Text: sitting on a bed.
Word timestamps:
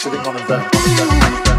sitting 0.00 0.20
on 0.20 0.34
a 0.34 0.46
bed. 0.46 1.49